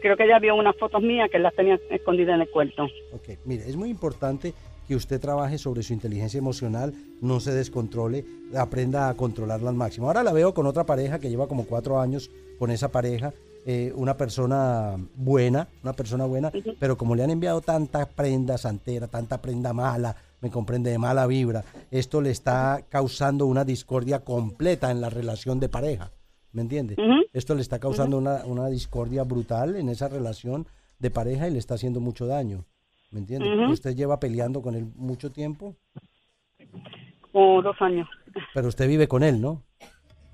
Creo 0.00 0.16
que 0.16 0.24
ella 0.24 0.38
vio 0.38 0.54
unas 0.54 0.76
fotos 0.76 1.02
mías 1.02 1.30
que 1.30 1.38
las 1.38 1.54
tenía 1.54 1.78
escondidas 1.90 2.34
en 2.34 2.42
el 2.42 2.50
cuarto. 2.50 2.84
Ok, 3.12 3.38
mire, 3.44 3.68
es 3.68 3.76
muy 3.76 3.90
importante 3.90 4.54
que 4.86 4.96
usted 4.96 5.20
trabaje 5.20 5.58
sobre 5.58 5.82
su 5.82 5.92
inteligencia 5.92 6.38
emocional, 6.38 6.92
no 7.20 7.40
se 7.40 7.52
descontrole, 7.52 8.24
aprenda 8.56 9.08
a 9.08 9.14
controlarla 9.14 9.70
al 9.70 9.76
máximo. 9.76 10.06
Ahora 10.06 10.22
la 10.22 10.32
veo 10.32 10.54
con 10.54 10.66
otra 10.66 10.84
pareja 10.84 11.18
que 11.18 11.30
lleva 11.30 11.48
como 11.48 11.66
cuatro 11.66 12.00
años 12.00 12.30
con 12.58 12.70
esa 12.70 12.90
pareja, 12.90 13.32
eh, 13.64 13.92
una 13.94 14.16
persona 14.16 14.96
buena, 15.14 15.68
una 15.82 15.92
persona 15.92 16.24
buena, 16.24 16.50
pero 16.80 16.96
como 16.96 17.14
le 17.14 17.22
han 17.22 17.30
enviado 17.30 17.60
tanta 17.60 18.06
prenda 18.06 18.58
santera, 18.58 19.06
tanta 19.06 19.40
prenda 19.40 19.72
mala, 19.72 20.16
me 20.40 20.50
comprende, 20.50 20.90
de 20.90 20.98
mala 20.98 21.26
vibra, 21.28 21.64
esto 21.92 22.20
le 22.20 22.30
está 22.30 22.84
causando 22.88 23.46
una 23.46 23.64
discordia 23.64 24.24
completa 24.24 24.90
en 24.90 25.00
la 25.00 25.10
relación 25.10 25.60
de 25.60 25.68
pareja. 25.68 26.10
¿Me 26.52 26.62
entiende? 26.62 26.94
Ujú. 26.98 27.22
Esto 27.32 27.54
le 27.54 27.62
está 27.62 27.78
causando 27.78 28.18
una, 28.18 28.44
una 28.44 28.68
discordia 28.68 29.22
brutal 29.24 29.76
en 29.76 29.88
esa 29.88 30.08
relación 30.08 30.66
de 30.98 31.10
pareja 31.10 31.48
y 31.48 31.52
le 31.52 31.58
está 31.58 31.74
haciendo 31.74 32.00
mucho 32.00 32.26
daño, 32.26 32.64
¿me 33.10 33.20
entiende? 33.20 33.48
Ujú. 33.54 33.72
Usted 33.72 33.94
lleva 33.96 34.20
peleando 34.20 34.62
con 34.62 34.74
él 34.74 34.86
mucho 34.94 35.30
tiempo, 35.32 35.74
Como 37.32 37.62
dos 37.62 37.76
años. 37.80 38.08
pero 38.54 38.68
usted 38.68 38.86
vive 38.88 39.08
con 39.08 39.22
él, 39.22 39.40
¿no? 39.40 39.62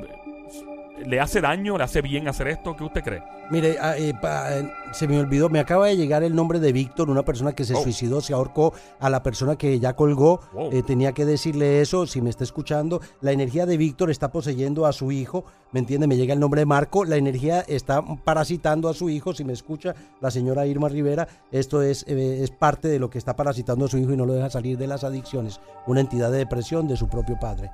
¿le 1.05 1.21
hace 1.21 1.41
daño, 1.41 1.77
le 1.79 1.85
hace 1.85 2.03
bien 2.03 2.29
hacer 2.29 2.49
esto? 2.49 2.77
¿Qué 2.77 2.85
usted 2.85 3.03
cree? 3.03 3.23
Mire, 3.51 3.77
ah, 3.81 3.97
eh, 3.99 4.15
pa- 4.21 4.57
eh, 4.57 4.73
se 4.93 5.07
me 5.09 5.19
olvidó, 5.19 5.49
me 5.51 5.59
acaba 5.61 5.87
de 5.89 5.97
llegar 5.97 6.23
el 6.23 6.35
nombre 6.35 6.59
de 6.59 6.73
Víctor, 6.73 7.11
una 7.11 7.23
persona 7.25 7.53
que 7.53 7.65
se 7.65 7.75
Oh. 7.75 7.83
suicidó, 7.83 8.21
se 8.21 8.33
ahorcó 8.33 8.73
a 8.99 9.11
la 9.11 9.23
persona 9.23 9.57
que 9.57 9.79
ya 9.79 9.95
colgó. 9.95 10.41
Wow. 10.55 10.71
Eh, 10.73 10.83
tenía 10.83 11.13
que 11.13 11.25
decirle 11.27 11.81
eso, 11.83 12.07
si 12.07 12.23
me 12.23 12.31
está 12.31 12.45
escuchando. 12.45 13.01
La 13.21 13.33
energía 13.33 13.67
de 13.67 13.77
Víctor 13.77 14.11
está 14.11 14.31
poseyendo 14.33 14.87
a 14.87 14.93
su 14.93 15.13
hijo, 15.13 15.45
¿me 15.73 15.81
entiende? 15.81 16.07
Me 16.07 16.17
llega 16.17 16.33
el 16.35 16.41
nombre 16.41 16.61
de 16.63 16.67
Marco. 16.67 17.05
La 17.05 17.17
energía 17.17 17.61
está 17.61 18.03
parasitando 18.25 18.89
a 18.89 18.95
su 18.95 19.11
hijo, 19.11 19.35
si 19.35 19.45
me 19.45 19.53
escucha 19.53 19.95
la 20.21 20.31
señora 20.31 20.67
Irma 20.67 20.89
Rivera. 20.89 21.29
Esto 21.51 21.83
es, 21.83 22.05
es 22.07 22.51
parte 22.51 22.89
de 22.89 22.99
lo 22.99 23.11
que 23.11 23.19
está 23.19 23.37
parasitando 23.37 23.85
a 23.85 23.89
su 23.89 23.99
hijo 23.99 24.13
y 24.13 24.17
no 24.17 24.25
lo 24.25 24.33
deja 24.35 24.49
salir 24.51 24.79
de 24.79 24.87
las 24.87 25.05
adicciones. 25.05 25.61
Una 25.87 26.01
entidad 26.01 26.31
de 26.31 26.39
depresión 26.39 26.89
de 26.89 26.97
su 26.97 27.09
propio 27.09 27.39
padre. 27.39 27.71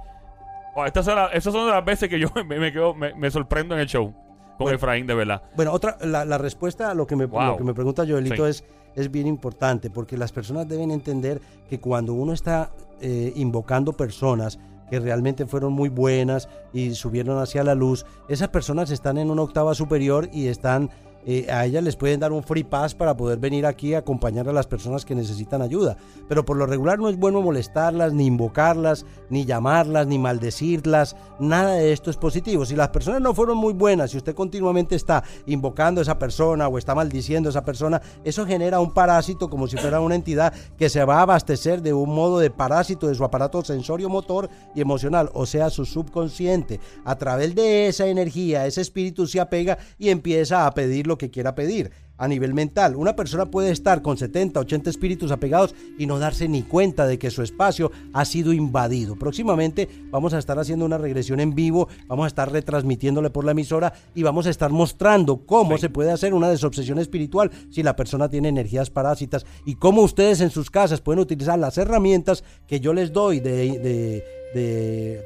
Oh, 0.80 0.87
estas 0.87 1.04
son, 1.04 1.16
las- 1.16 1.35
esas 1.35 1.52
son 1.52 1.66
de 1.66 1.73
las 1.73 1.85
veces 1.85 2.08
que 2.08 2.20
yo 2.20 2.28
me, 2.47 2.58
me 2.58 2.73
quedo, 2.73 2.94
me, 2.94 3.12
me 3.14 3.30
sorprendo 3.30 3.75
en 3.75 3.80
el 3.80 3.87
show 3.88 4.12
con 4.12 4.64
Bueno. 4.64 4.76
Efraín, 4.76 5.06
de 5.06 5.14
verdad. 5.14 5.42
Bueno, 5.56 5.73
otra, 5.73 5.97
la, 6.02 6.25
la 6.25 6.38
respuesta 6.38 6.90
a 6.90 6.94
lo 6.94 7.06
que 7.06 7.16
me, 7.16 7.26
Wow. 7.26 7.42
lo 7.47 7.56
que 7.56 7.64
me 7.64 7.75
pregunta 7.75 8.04
Joelito 8.06 8.44
Sí. 8.44 8.50
es, 8.50 8.64
es 8.97 9.11
bien 9.11 9.26
importante, 9.26 9.90
porque 9.90 10.16
las 10.16 10.32
personas 10.32 10.68
deben 10.68 10.90
entender 10.90 11.40
que 11.68 11.80
cuando 11.80 12.12
uno 12.14 12.32
está 12.32 12.70
eh, 13.00 13.32
invocando 13.37 13.92
personas 13.92 14.58
que 14.90 14.99
realmente 15.00 15.47
fueron 15.47 15.73
muy 15.75 15.88
buenas 15.90 16.49
y 16.73 16.94
subieron 16.94 17.38
hacia 17.38 17.62
la 17.62 17.75
luz, 17.75 18.06
esas 18.28 18.49
personas 18.49 18.90
están 18.90 19.18
en 19.18 19.30
una 19.30 19.42
octava 19.42 19.75
superior 19.75 20.28
y 20.32 20.47
están... 20.49 20.90
eh, 21.27 21.47
a 21.51 21.67
ellas 21.67 21.83
les 21.85 21.97
pueden 21.97 22.21
dar 22.21 22.33
un 22.33 22.43
free 22.43 22.65
pass 22.65 22.95
para 22.95 23.17
poder 23.17 23.39
venir 23.39 23.67
aquí 23.67 23.95
a 23.95 23.99
acompañar 23.99 24.49
a 24.49 24.53
las 24.53 24.67
personas 24.67 25.05
que 25.05 25.15
necesitan 25.15 25.63
ayuda. 25.63 25.97
Pero 26.29 26.45
por 26.45 26.57
lo 26.57 26.67
regular 26.67 26.99
no 26.99 27.09
es 27.09 27.17
bueno 27.17 27.43
molestarlas, 27.43 28.13
ni 28.13 28.27
invocarlas, 28.27 29.05
ni 29.29 29.45
llamarlas, 29.45 30.07
ni 30.07 30.19
maldecirlas. 30.19 31.17
Nada 31.39 31.75
de 31.75 31.93
esto 31.93 32.11
es 32.11 32.17
positivo. 32.17 32.65
Si 32.65 32.77
las 32.77 32.89
personas 32.89 33.21
no 33.21 33.35
fueron 33.35 33.59
muy 33.59 33.73
buenas, 33.73 34.11
si 34.11 34.17
usted 34.17 34.35
continuamente 34.35 34.95
está 34.95 35.23
invocando 35.47 36.01
a 36.01 36.03
esa 36.03 36.19
persona 36.19 36.69
o 36.69 36.79
está 36.79 36.95
maldiciendo 36.95 37.49
a 37.49 37.51
esa 37.51 37.65
persona, 37.65 38.01
eso 38.25 38.47
genera 38.47 38.81
un 38.81 38.93
parásito 38.93 39.51
como 39.51 39.67
si 39.67 39.77
fuera 39.77 40.01
una 40.01 40.15
entidad 40.15 40.53
que 40.77 40.89
se 40.89 41.05
va 41.05 41.19
a 41.19 41.23
abastecer 41.23 41.83
de 41.83 41.93
un 41.93 42.15
modo 42.15 42.39
de 42.39 42.51
parásito 42.51 43.09
de 43.09 43.15
su 43.15 43.25
aparato 43.25 43.63
sensorio 43.65 44.09
motor 44.09 44.49
y 44.75 44.81
emocional, 44.81 45.31
o 45.35 45.47
sea, 45.47 45.71
su 45.71 45.85
subconsciente. 45.85 46.81
A 47.05 47.17
través 47.17 47.55
de 47.55 47.89
esa 47.89 48.07
energía, 48.07 48.67
ese 48.67 48.81
espíritu 48.81 49.27
se 49.27 49.41
apega 49.41 49.79
y 49.99 50.09
empieza 50.09 50.67
a 50.67 50.73
pedir 50.73 51.07
lo 51.07 51.18
que 51.19 51.31
quiera 51.31 51.55
pedir 51.55 51.91
a 52.17 52.27
nivel 52.27 52.53
mental. 52.53 52.97
Una 52.97 53.15
persona 53.15 53.47
puede 53.51 53.71
estar 53.71 54.03
con 54.03 54.17
70, 54.17 54.59
80 54.59 54.91
espíritus 54.91 55.31
apegados 55.31 55.75
y 55.99 56.07
no 56.07 56.19
darse 56.19 56.49
ni 56.49 56.63
cuenta 56.63 57.07
de 57.07 57.17
que 57.19 57.31
su 57.31 57.43
espacio 57.43 57.93
ha 58.13 58.25
sido 58.25 58.53
invadido. 58.53 59.15
Próximamente 59.17 59.89
vamos 60.11 60.33
a 60.35 60.39
estar 60.39 60.59
haciendo 60.59 60.85
una 60.85 60.99
regresión 60.99 61.39
en 61.39 61.55
vivo, 61.55 61.89
vamos 62.09 62.25
a 62.25 62.29
estar 62.29 62.51
retransmitiéndole 62.51 63.31
por 63.31 63.45
la 63.45 63.53
emisora 63.53 63.93
y 64.15 64.23
vamos 64.25 64.47
a 64.47 64.51
estar 64.51 64.71
mostrando 64.71 65.45
cómo 65.47 65.77
Sí. 65.77 65.83
se 65.83 65.91
puede 65.91 66.11
hacer 66.11 66.35
una 66.35 66.49
desobsesión 66.49 66.99
espiritual 66.99 67.51
si 67.71 67.83
la 67.83 67.95
persona 67.95 68.29
tiene 68.29 68.49
energías 68.49 68.91
parásitas 68.91 69.47
y 69.65 69.77
cómo 69.77 70.03
ustedes 70.03 70.41
en 70.41 70.51
sus 70.51 70.71
casas 70.71 71.01
pueden 71.01 71.21
utilizar 71.21 71.59
las 71.59 71.79
herramientas 71.79 72.43
que 72.67 72.81
yo 72.81 72.93
les 72.93 73.13
doy 73.13 73.39
de, 73.41 73.79
de, 73.79 74.25
de 74.55 75.25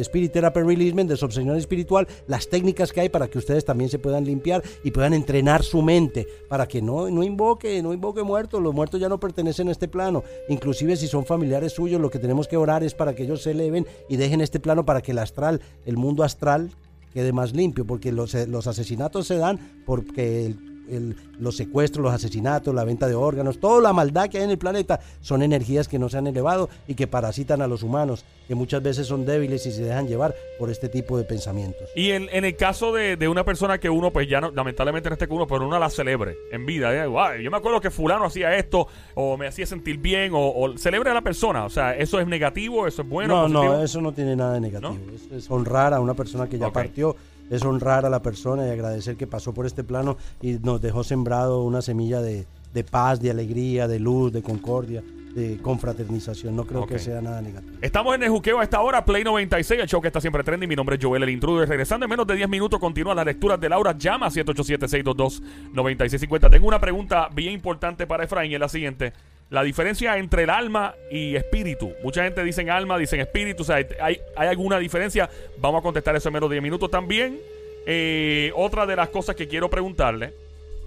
Spirit 0.00 0.32
Therapy 0.32 0.60
Releasement, 0.60 1.08
de 1.08 1.14
desobsesión 1.14 1.56
espiritual, 1.56 2.06
las 2.26 2.48
técnicas 2.48 2.92
que 2.92 3.00
hay 3.02 3.08
para 3.08 3.28
que 3.28 3.38
ustedes 3.38 3.64
también 3.64 3.90
se 3.90 3.98
puedan 3.98 4.24
limpiar 4.24 4.62
y 4.84 4.90
puedan 4.90 5.14
entrenar 5.14 5.62
su 5.62 5.82
mente 5.82 6.26
para 6.48 6.66
que 6.66 6.80
no, 6.82 7.10
no 7.10 7.22
invoque, 7.22 7.82
no 7.82 7.92
invoque 7.92 8.22
muertos, 8.22 8.62
los 8.62 8.74
muertos 8.74 9.00
ya 9.00 9.08
no 9.08 9.18
pertenecen 9.20 9.68
a 9.68 9.72
este 9.72 9.88
plano, 9.88 10.22
inclusive 10.48 10.96
si 10.96 11.06
son 11.06 11.24
familiares 11.26 11.72
suyos, 11.72 12.00
lo 12.00 12.10
que 12.10 12.18
tenemos 12.18 12.48
que 12.48 12.56
orar 12.56 12.82
es 12.82 12.94
para 12.94 13.14
que 13.14 13.24
ellos 13.24 13.42
se 13.42 13.50
eleven 13.52 13.86
y 14.08 14.16
dejen 14.16 14.40
este 14.40 14.60
plano 14.60 14.84
para 14.84 15.02
que 15.02 15.12
el 15.12 15.18
astral, 15.18 15.60
el 15.86 15.96
mundo 15.96 16.24
astral 16.24 16.70
quede 17.12 17.32
más 17.32 17.54
limpio, 17.54 17.86
porque 17.86 18.10
los, 18.10 18.32
los 18.48 18.66
asesinatos 18.66 19.26
se 19.26 19.36
dan 19.36 19.82
porque 19.84 20.46
el- 20.46 20.71
el- 20.90 21.16
los 21.38 21.56
secuestros, 21.56 22.02
los 22.04 22.12
asesinatos, 22.14 22.74
la 22.74 22.84
venta 22.84 23.08
de 23.08 23.14
órganos, 23.14 23.58
toda 23.58 23.80
la 23.80 23.92
maldad 23.92 24.28
que 24.28 24.38
hay 24.38 24.44
en 24.44 24.50
el 24.50 24.58
planeta 24.58 25.00
son 25.20 25.42
energías 25.42 25.88
que 25.88 25.98
no 25.98 26.08
se 26.08 26.18
han 26.18 26.26
elevado 26.26 26.68
y 26.86 26.94
que 26.94 27.06
parasitan 27.06 27.62
a 27.62 27.66
los 27.66 27.82
humanos, 27.82 28.24
que 28.46 28.54
muchas 28.54 28.82
veces 28.82 29.06
son 29.06 29.24
débiles 29.26 29.64
y 29.66 29.72
se 29.72 29.82
dejan 29.82 30.06
llevar 30.06 30.34
por 30.58 30.70
este 30.70 30.88
tipo 30.88 31.18
de 31.18 31.24
pensamientos. 31.24 31.88
Y 31.96 32.10
en, 32.10 32.28
en 32.32 32.44
el 32.44 32.56
caso 32.56 32.92
de, 32.92 33.16
de 33.16 33.28
una 33.28 33.44
persona 33.44 33.78
que 33.78 33.90
uno, 33.90 34.12
pues 34.12 34.28
ya 34.28 34.40
no, 34.40 34.50
lamentablemente 34.50 35.08
en 35.08 35.14
este 35.14 35.26
que 35.26 35.32
uno, 35.34 35.46
pero 35.46 35.66
uno 35.66 35.78
la 35.78 35.90
celebre 35.90 36.36
en 36.52 36.64
vida. 36.66 36.92
¿eh? 36.94 37.08
Yo 37.42 37.50
me 37.50 37.56
acuerdo 37.56 37.80
que 37.80 37.90
fulano 37.90 38.26
hacía 38.26 38.56
esto, 38.56 38.86
o 39.14 39.36
me 39.36 39.46
hacía 39.46 39.66
sentir 39.66 39.98
bien, 39.98 40.32
o, 40.34 40.38
o 40.52 40.76
celebre 40.78 41.10
a 41.10 41.14
la 41.14 41.22
persona. 41.22 41.64
O 41.64 41.70
sea, 41.70 41.96
eso 41.96 42.20
es 42.20 42.26
negativo, 42.26 42.86
eso 42.86 43.02
es 43.02 43.08
bueno. 43.08 43.34
no, 43.34 43.54
positivo? 43.54 43.64
no, 43.78 43.82
eso 43.82 44.00
no 44.00 44.12
tiene 44.12 44.36
nada 44.36 44.54
de 44.54 44.60
negativo. 44.60 44.92
¿No? 45.30 45.36
Es 45.36 45.50
honrar 45.50 45.94
a 45.94 46.00
una 46.00 46.14
persona 46.14 46.48
que 46.48 46.58
ya 46.58 46.70
partió, 46.70 47.16
es 47.52 47.64
honrar 47.64 48.04
a 48.06 48.10
la 48.10 48.22
persona 48.22 48.66
y 48.66 48.70
agradecer 48.70 49.16
que 49.16 49.26
pasó 49.26 49.52
por 49.52 49.66
este 49.66 49.84
plano 49.84 50.16
y 50.40 50.52
nos 50.54 50.80
dejó 50.80 51.04
sembrado 51.04 51.62
una 51.62 51.82
semilla 51.82 52.22
de, 52.22 52.46
de 52.72 52.82
paz, 52.82 53.20
de 53.20 53.30
alegría, 53.30 53.86
de 53.86 54.00
luz, 54.00 54.32
de 54.32 54.42
concordia, 54.42 55.04
de 55.34 55.58
confraternización. 55.58 56.56
No 56.56 56.64
creo 56.64 56.86
que 56.86 56.98
sea 56.98 57.20
nada 57.20 57.42
negativo. 57.42 57.76
Estamos 57.82 58.14
en 58.14 58.22
el 58.22 58.30
juqueo 58.30 58.58
a 58.58 58.62
esta 58.62 58.80
hora, 58.80 59.04
Play 59.04 59.22
96, 59.22 59.82
el 59.82 59.86
show 59.86 60.00
que 60.00 60.08
está 60.08 60.22
siempre 60.22 60.42
trending. 60.42 60.66
Mi 60.66 60.76
nombre 60.76 60.96
es 60.96 61.04
Joel, 61.04 61.24
el 61.24 61.28
intruder. 61.28 61.68
Regresando 61.68 62.06
en 62.06 62.10
menos 62.10 62.26
de 62.26 62.36
10 62.36 62.48
minutos, 62.48 62.80
continúa 62.80 63.14
las 63.14 63.26
lecturas 63.26 63.60
de 63.60 63.68
Laura. 63.68 63.94
Llama 63.98 64.24
a 64.26 64.30
787-622-9650. 64.30 66.50
Tengo 66.50 66.66
una 66.66 66.80
pregunta 66.80 67.28
bien 67.34 67.52
importante 67.52 68.06
para 68.06 68.24
Efraín, 68.24 68.52
y 68.52 68.54
es 68.54 68.60
la 68.60 68.70
siguiente. 68.70 69.12
La 69.52 69.62
diferencia 69.62 70.16
entre 70.16 70.44
el 70.44 70.50
alma 70.50 70.94
y 71.10 71.36
espíritu. 71.36 71.92
Mucha 72.02 72.24
gente 72.24 72.42
dice 72.42 72.68
alma, 72.70 72.96
dicen 72.96 73.20
espíritu. 73.20 73.62
O 73.62 73.66
sea, 73.66 73.76
¿hay, 73.76 74.18
hay 74.34 74.48
alguna 74.48 74.78
diferencia? 74.78 75.28
Vamos 75.58 75.80
a 75.80 75.82
contestar 75.82 76.16
eso 76.16 76.30
en 76.30 76.32
menos 76.32 76.48
de 76.48 76.54
10 76.54 76.62
minutos 76.62 76.90
también. 76.90 77.38
Eh, 77.84 78.50
otra 78.56 78.86
de 78.86 78.96
las 78.96 79.10
cosas 79.10 79.36
que 79.36 79.48
quiero 79.48 79.68
preguntarle. 79.68 80.32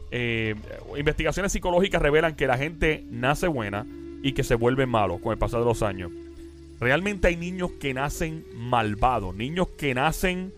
eh, 0.09 0.55
investigaciones 0.97 1.51
psicológicas 1.51 2.01
revelan 2.01 2.35
que 2.35 2.47
la 2.47 2.57
gente 2.57 3.03
nace 3.11 3.47
buena 3.47 3.85
y 4.23 4.31
que 4.31 4.43
se 4.43 4.55
vuelve 4.55 4.87
malo 4.87 5.19
con 5.19 5.31
el 5.31 5.37
pasar 5.37 5.59
de 5.59 5.67
los 5.67 5.83
años. 5.83 6.11
Realmente 6.79 7.27
hay 7.27 7.35
niños 7.35 7.69
que 7.79 7.93
nacen 7.93 8.45
malvados, 8.55 9.35
niños 9.35 9.67
que 9.77 9.93
nacen, 9.93 10.51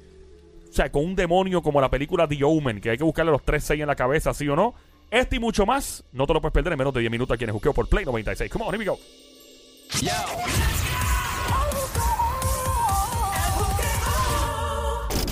o 0.69 0.73
sea, 0.73 0.89
con 0.93 1.03
un 1.03 1.15
demonio 1.15 1.61
como 1.61 1.81
la 1.81 1.89
película 1.89 2.25
The 2.25 2.41
Omen, 2.41 2.79
que 2.79 2.91
hay 2.91 2.97
que 2.97 3.03
buscarle 3.03 3.33
los 3.33 3.43
3-6 3.43 3.81
en 3.81 3.87
la 3.87 3.95
cabeza, 3.95 4.33
sí 4.33 4.47
o 4.47 4.55
no. 4.55 4.75
Este 5.09 5.37
y 5.37 5.39
mucho 5.39 5.65
más, 5.65 6.03
no 6.11 6.27
te 6.27 6.33
lo 6.33 6.41
puedes 6.41 6.53
perder 6.53 6.73
en 6.73 6.79
menos 6.79 6.93
de 6.93 6.99
10 7.01 7.11
minutos 7.11 7.35
aquí 7.35 7.45
en 7.45 7.51
Juqueo 7.51 7.73
por 7.73 7.87
Play 7.87 8.05
96. 8.05 8.51
Come 8.51 8.65
on, 8.65 8.73
here 8.73 8.79
we 8.79 8.85
go. 8.85 8.99
Yo, 10.01 10.11